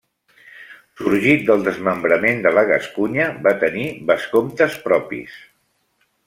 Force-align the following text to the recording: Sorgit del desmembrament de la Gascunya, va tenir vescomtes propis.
Sorgit 1.01 1.43
del 1.49 1.61
desmembrament 1.67 2.41
de 2.45 2.53
la 2.59 2.63
Gascunya, 2.71 3.27
va 3.49 3.53
tenir 3.65 3.87
vescomtes 4.09 4.81
propis. 4.89 5.39